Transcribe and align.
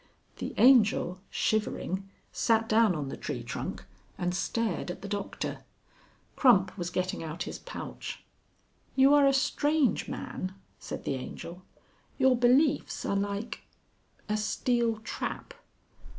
The 0.37 0.55
Angel, 0.57 1.19
shivering, 1.29 2.09
sat 2.31 2.67
down 2.67 2.95
on 2.95 3.09
the 3.09 3.15
tree 3.17 3.43
trunk 3.43 3.85
and 4.17 4.33
stared 4.33 4.89
at 4.89 5.03
the 5.03 5.07
Doctor. 5.07 5.59
Crump 6.35 6.75
was 6.75 6.89
getting 6.89 7.23
out 7.23 7.43
his 7.43 7.59
pouch. 7.59 8.23
"You 8.95 9.13
are 9.13 9.27
a 9.27 9.31
strange 9.33 10.07
man," 10.07 10.55
said 10.79 11.03
the 11.03 11.13
Angel. 11.13 11.61
"Your 12.17 12.35
beliefs 12.35 13.05
are 13.05 13.15
like 13.15 13.61
a 14.27 14.37
steel 14.37 14.97
trap." 15.03 15.53